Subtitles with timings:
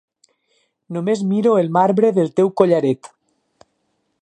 [0.95, 3.11] Només miro el marbre del teu collaret.